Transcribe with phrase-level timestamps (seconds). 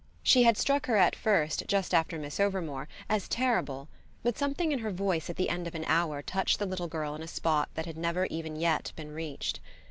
[0.23, 3.87] She had struck her at first, just after Miss Overmore, as terrible;
[4.23, 7.13] but something in her voice at the end of an hour touched the little girl
[7.13, 9.59] in a spot that had never even yet been reached.